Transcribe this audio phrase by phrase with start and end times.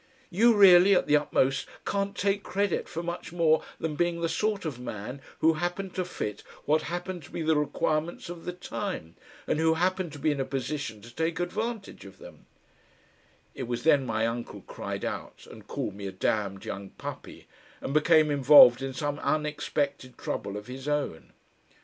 [0.31, 4.65] You really at the utmost can't take credit for much more than being the sort
[4.65, 9.15] of man who happened to fit what happened to be the requirements of the time,
[9.45, 12.47] and who happened to be in a position to take advantage of them"
[13.53, 17.47] It was then my uncle cried out and called me a damned young puppy,
[17.79, 21.31] and became involved in some unexpected trouble of his own.